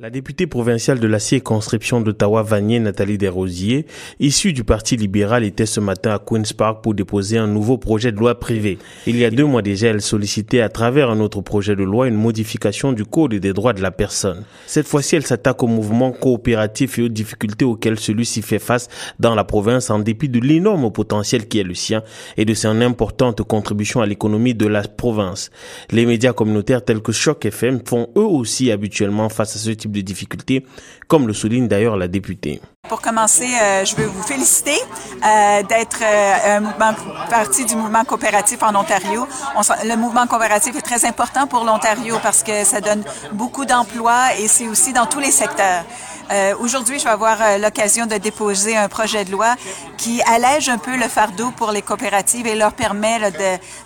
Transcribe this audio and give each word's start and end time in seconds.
La 0.00 0.10
députée 0.10 0.48
provinciale 0.48 0.98
de 0.98 1.06
la 1.06 1.20
circonscription 1.20 2.00
d'Ottawa-Vanier, 2.00 2.80
Nathalie 2.80 3.16
Desrosiers, 3.16 3.86
issue 4.18 4.52
du 4.52 4.64
Parti 4.64 4.96
libéral, 4.96 5.44
était 5.44 5.66
ce 5.66 5.78
matin 5.78 6.10
à 6.10 6.18
Queen's 6.18 6.52
Park 6.52 6.82
pour 6.82 6.94
déposer 6.94 7.38
un 7.38 7.46
nouveau 7.46 7.78
projet 7.78 8.10
de 8.10 8.16
loi 8.16 8.40
privé. 8.40 8.78
Il 9.06 9.16
y 9.16 9.24
a 9.24 9.30
deux 9.30 9.44
mois 9.44 9.62
déjà, 9.62 9.86
elle 9.86 10.00
sollicitait 10.00 10.62
à 10.62 10.68
travers 10.68 11.10
un 11.10 11.20
autre 11.20 11.42
projet 11.42 11.76
de 11.76 11.84
loi 11.84 12.08
une 12.08 12.16
modification 12.16 12.90
du 12.92 13.04
Code 13.04 13.34
des 13.34 13.52
droits 13.52 13.72
de 13.72 13.82
la 13.82 13.92
personne. 13.92 14.42
Cette 14.66 14.88
fois-ci, 14.88 15.14
elle 15.14 15.26
s'attaque 15.26 15.62
au 15.62 15.68
mouvement 15.68 16.10
coopératif 16.10 16.98
et 16.98 17.02
aux 17.02 17.08
difficultés 17.08 17.64
auxquelles 17.64 18.00
celui-ci 18.00 18.42
fait 18.42 18.58
face 18.58 18.88
dans 19.20 19.36
la 19.36 19.44
province 19.44 19.90
en 19.90 20.00
dépit 20.00 20.28
de 20.28 20.40
l'énorme 20.40 20.90
potentiel 20.90 21.46
qui 21.46 21.60
est 21.60 21.62
le 21.62 21.74
sien 21.74 22.02
et 22.36 22.44
de 22.44 22.54
son 22.54 22.80
importante 22.80 23.42
contribution 23.42 24.00
à 24.00 24.06
l'économie 24.06 24.54
de 24.54 24.66
la 24.66 24.82
province. 24.82 25.52
Les 25.92 26.04
médias 26.04 26.32
communautaires 26.32 26.84
tels 26.84 27.00
que 27.00 27.12
Choc 27.12 27.46
FM 27.46 27.82
font 27.86 28.08
eux 28.16 28.26
aussi 28.26 28.72
habituellement 28.72 29.28
face 29.28 29.54
à 29.54 29.60
ce 29.60 29.83
de 29.92 30.00
difficultés, 30.00 30.66
comme 31.08 31.26
le 31.26 31.32
souligne 31.32 31.68
d'ailleurs 31.68 31.96
la 31.96 32.08
députée. 32.08 32.60
Pour 32.88 33.00
commencer, 33.00 33.48
euh, 33.62 33.84
je 33.84 33.96
veux 33.96 34.04
vous 34.04 34.22
féliciter 34.22 34.76
euh, 34.76 35.62
d'être 35.62 36.02
euh, 36.02 36.60
partie 37.30 37.64
du 37.64 37.76
mouvement 37.76 38.04
coopératif 38.04 38.62
en 38.62 38.74
Ontario. 38.74 39.26
On, 39.56 39.62
le 39.88 39.96
mouvement 39.96 40.26
coopératif 40.26 40.76
est 40.76 40.82
très 40.82 41.06
important 41.06 41.46
pour 41.46 41.64
l'Ontario 41.64 42.16
parce 42.22 42.42
que 42.42 42.64
ça 42.64 42.82
donne 42.82 43.02
beaucoup 43.32 43.64
d'emplois 43.64 44.36
et 44.38 44.48
c'est 44.48 44.68
aussi 44.68 44.92
dans 44.92 45.06
tous 45.06 45.20
les 45.20 45.30
secteurs. 45.30 45.84
Euh, 46.30 46.54
Aujourd'hui, 46.58 46.98
je 46.98 47.04
vais 47.04 47.10
avoir 47.10 47.40
euh, 47.40 47.58
l'occasion 47.58 48.06
de 48.06 48.16
déposer 48.16 48.76
un 48.76 48.88
projet 48.88 49.24
de 49.24 49.30
loi 49.30 49.54
qui 49.96 50.22
allège 50.22 50.68
un 50.68 50.78
peu 50.78 50.96
le 50.96 51.08
fardeau 51.08 51.50
pour 51.50 51.72
les 51.72 51.82
coopératives 51.82 52.46
et 52.46 52.54
leur 52.54 52.72
permet 52.72 53.18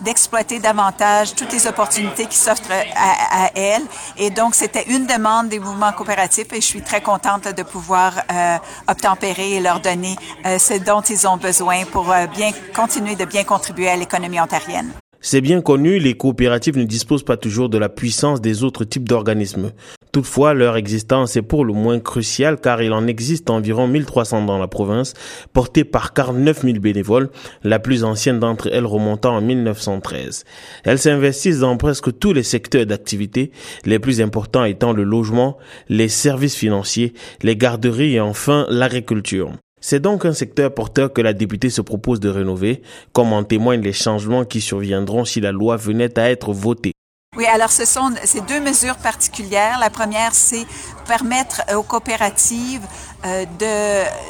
d'exploiter 0.00 0.58
davantage 0.58 1.34
toutes 1.34 1.52
les 1.52 1.66
opportunités 1.66 2.26
qui 2.26 2.36
s'offrent 2.36 2.70
à, 2.96 3.44
à, 3.44 3.50
elles. 3.54 3.84
Et 4.16 4.30
donc, 4.30 4.54
c'était 4.54 4.84
une 4.88 5.06
demande 5.06 5.48
des 5.48 5.58
mouvements 5.58 5.92
coopératifs 5.92 6.52
et 6.52 6.60
je 6.60 6.66
suis 6.66 6.82
très 6.82 7.00
contente 7.00 7.48
de 7.48 7.62
pouvoir 7.62 8.12
euh, 8.32 8.56
obtempérer 8.88 9.52
et 9.52 9.60
leur 9.60 9.80
donner 9.80 10.16
euh, 10.46 10.58
ce 10.58 10.74
dont 10.74 11.00
ils 11.00 11.26
ont 11.26 11.36
besoin 11.36 11.84
pour 11.84 12.10
euh, 12.12 12.26
bien 12.26 12.50
continuer 12.74 13.16
de 13.16 13.24
bien 13.24 13.44
contribuer 13.44 13.88
à 13.88 13.96
l'économie 13.96 14.40
ontarienne. 14.40 14.92
C'est 15.26 15.40
bien 15.40 15.62
connu, 15.62 15.98
les 15.98 16.18
coopératives 16.18 16.76
ne 16.76 16.84
disposent 16.84 17.24
pas 17.24 17.38
toujours 17.38 17.70
de 17.70 17.78
la 17.78 17.88
puissance 17.88 18.42
des 18.42 18.62
autres 18.62 18.84
types 18.84 19.08
d'organismes. 19.08 19.72
Toutefois, 20.12 20.52
leur 20.52 20.76
existence 20.76 21.34
est 21.34 21.40
pour 21.40 21.64
le 21.64 21.72
moins 21.72 21.98
cruciale 21.98 22.60
car 22.60 22.82
il 22.82 22.92
en 22.92 23.06
existe 23.06 23.48
environ 23.48 23.88
1300 23.88 24.44
dans 24.44 24.58
la 24.58 24.68
province, 24.68 25.14
portées 25.54 25.84
par 25.84 26.12
49 26.12 26.60
000 26.60 26.78
bénévoles, 26.78 27.30
la 27.62 27.78
plus 27.78 28.04
ancienne 28.04 28.38
d'entre 28.38 28.68
elles 28.70 28.84
remontant 28.84 29.36
en 29.36 29.40
1913. 29.40 30.44
Elles 30.84 30.98
s'investissent 30.98 31.60
dans 31.60 31.78
presque 31.78 32.18
tous 32.18 32.34
les 32.34 32.42
secteurs 32.42 32.84
d'activité, 32.84 33.50
les 33.86 33.98
plus 33.98 34.20
importants 34.20 34.64
étant 34.64 34.92
le 34.92 35.04
logement, 35.04 35.56
les 35.88 36.08
services 36.10 36.54
financiers, 36.54 37.14
les 37.42 37.56
garderies 37.56 38.16
et 38.16 38.20
enfin 38.20 38.66
l'agriculture. 38.68 39.52
C'est 39.86 40.00
donc 40.00 40.24
un 40.24 40.32
secteur 40.32 40.72
porteur 40.72 41.12
que 41.12 41.20
la 41.20 41.34
députée 41.34 41.68
se 41.68 41.82
propose 41.82 42.18
de 42.18 42.30
rénover, 42.30 42.80
comme 43.12 43.34
en 43.34 43.44
témoignent 43.44 43.82
les 43.82 43.92
changements 43.92 44.46
qui 44.46 44.62
surviendront 44.62 45.26
si 45.26 45.42
la 45.42 45.52
loi 45.52 45.76
venait 45.76 46.18
à 46.18 46.30
être 46.30 46.54
votée. 46.54 46.92
Oui, 47.36 47.44
alors 47.44 47.70
ce 47.70 47.84
sont 47.84 48.10
ces 48.24 48.40
deux 48.40 48.60
mesures 48.60 48.96
particulières. 48.96 49.76
La 49.78 49.90
première, 49.90 50.34
c'est 50.34 50.64
permettre 51.06 51.60
aux 51.76 51.82
coopératives 51.82 52.80
euh, 53.26 53.44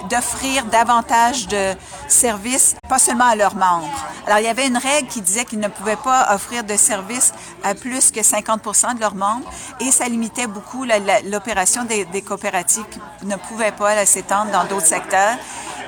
d'offrir 0.09 0.65
davantage 0.67 1.49
de 1.49 1.75
services, 2.09 2.77
pas 2.89 2.99
seulement 2.99 3.27
à 3.27 3.35
leurs 3.35 3.57
membres. 3.57 3.91
Alors 4.27 4.39
il 4.39 4.45
y 4.45 4.49
avait 4.49 4.67
une 4.67 4.77
règle 4.77 5.09
qui 5.09 5.21
disait 5.21 5.45
qu'ils 5.45 5.61
ne 5.61 5.69
pouvaient 5.69 5.97
pas 5.97 6.35
offrir 6.35 6.65
de 6.65 6.77
services 6.77 7.33
à 7.63 7.75
plus 7.75 8.11
que 8.11 8.23
50 8.23 8.95
de 8.95 9.01
leurs 9.01 9.15
membres, 9.15 9.51
et 9.81 9.91
ça 9.91 10.07
limitait 10.09 10.47
beaucoup 10.47 10.85
l'opération 11.25 11.85
des, 11.85 12.05
des, 12.07 12.23
coopératives 12.23 12.85
qui 12.91 13.27
ne 13.27 13.37
pouvaient 13.37 13.73
pas 13.73 14.05
s'étendre 14.07 14.51
dans 14.53 14.65
d'autres 14.65 14.87
secteurs. 14.87 15.37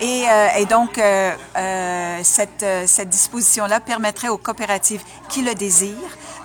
Et, 0.00 0.24
euh, 0.28 0.48
et 0.58 0.66
donc, 0.66 0.98
euh, 0.98 1.32
euh 1.56 2.20
cette, 2.22 2.62
euh, 2.62 2.84
cette 2.86 3.08
disposition-là 3.08 3.80
permettrait 3.80 4.28
aux 4.28 4.36
coopératives 4.36 5.02
qui 5.28 5.42
le 5.42 5.54
désirent 5.54 5.94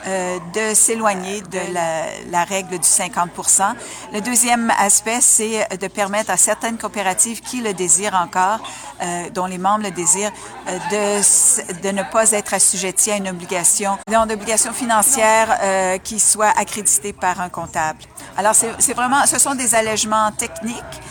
euh, 0.08 0.40
de 0.54 0.74
s'éloigner 0.74 1.42
de 1.42 1.60
la, 1.74 2.06
la, 2.30 2.44
règle 2.44 2.80
du 2.80 2.88
50% 2.88 3.74
Le 4.14 4.22
deuxième 4.22 4.72
aspect, 4.80 5.20
c'est 5.22 5.68
de 5.78 5.88
permettre 5.88 6.32
à 6.32 6.38
certaines 6.38 6.78
coopératives 6.78 7.42
qui 7.42 7.62
le 7.62 7.74
désirent 7.74 8.16
encore, 8.16 8.60
euh, 9.02 9.30
dont 9.30 9.46
les 9.46 9.58
membres 9.58 9.84
le 9.84 9.92
désirent, 9.92 10.32
de, 10.68 11.82
de 11.82 11.92
ne 11.92 12.04
pas 12.12 12.32
être 12.32 12.54
assujettis 12.54 13.12
à 13.12 13.18
une 13.18 13.30
obligation, 13.30 13.98
une 14.08 14.32
obligation 14.32 14.74
financière 14.74 16.00
qui 16.04 16.20
soit 16.20 16.54
accréditée 16.58 17.14
par 17.14 17.40
un 17.42 17.50
comptable. 17.50 18.00
Alors, 18.38 18.56
c'est 18.56 18.94
vraiment, 18.94 19.26
ce 19.26 19.40
sont 19.40 19.56
des 19.56 19.76
allègements 19.76 20.32
techniques, 20.32 21.02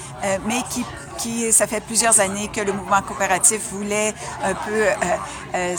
mais 0.46 0.62
qui 0.70 0.84
qui, 1.20 1.52
ça 1.52 1.66
fait 1.66 1.80
plusieurs 1.80 2.18
années 2.20 2.48
que 2.48 2.60
le 2.60 2.72
mouvement 2.72 3.02
coopératif 3.02 3.60
voulait 3.72 4.14
un 4.42 4.54
peu 4.54 4.72
euh, 4.72 4.94
euh, 5.54 5.76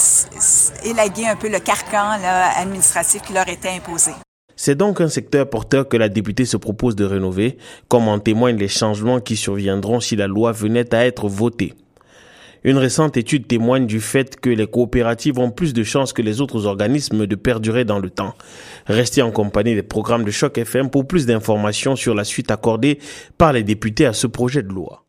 élaguer 0.84 1.28
un 1.28 1.36
peu 1.36 1.50
le 1.50 1.60
carcan 1.60 2.18
là, 2.22 2.52
administratif 2.58 3.01
C'est 4.56 4.76
donc 4.76 5.02
un 5.02 5.10
secteur 5.10 5.50
porteur 5.50 5.88
que 5.88 5.98
la 5.98 6.08
députée 6.08 6.46
se 6.46 6.58
propose 6.58 6.96
de 6.96 7.04
rénover, 7.04 7.58
comme 7.88 8.08
en 8.08 8.20
témoignent 8.20 8.60
les 8.60 8.68
changements 8.68 9.20
qui 9.20 9.36
surviendront 9.36 10.00
si 10.00 10.16
la 10.16 10.28
loi 10.28 10.52
venait 10.52 10.94
à 10.94 11.06
être 11.06 11.28
votée. 11.28 11.74
Une 12.64 12.78
récente 12.78 13.18
étude 13.18 13.48
témoigne 13.48 13.88
du 13.88 14.00
fait 14.00 14.40
que 14.40 14.52
les 14.52 14.68
coopératives 14.68 15.40
ont 15.40 15.50
plus 15.50 15.74
de 15.74 15.84
chances 15.84 16.14
que 16.14 16.22
les 16.22 16.42
autres 16.42 16.68
organismes 16.68 17.26
de 17.26 17.36
perdurer 17.36 17.86
dans 17.86 17.98
le 17.98 18.12
temps. 18.12 18.36
Restez 18.86 19.24
en 19.24 19.32
compagnie 19.32 19.74
des 19.74 19.82
programmes 19.82 20.24
de 20.24 20.30
Choc 20.30 20.60
FM 20.60 20.92
pour 20.92 21.08
plus 21.08 21.26
d'informations 21.26 21.96
sur 21.96 22.14
la 22.14 22.24
suite 22.24 22.52
accordée 22.52 23.00
par 23.40 23.52
les 23.52 23.64
députés 23.64 24.06
à 24.06 24.14
ce 24.14 24.28
projet 24.28 24.62
de 24.62 24.70
loi. 24.70 25.06